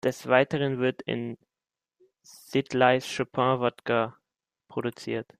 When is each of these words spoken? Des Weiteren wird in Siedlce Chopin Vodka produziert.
Des 0.03 0.27
Weiteren 0.27 0.79
wird 0.79 1.03
in 1.03 1.37
Siedlce 2.23 3.01
Chopin 3.05 3.59
Vodka 3.59 4.17
produziert. 4.67 5.27